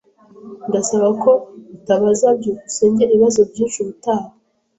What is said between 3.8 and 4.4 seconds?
ubutaha.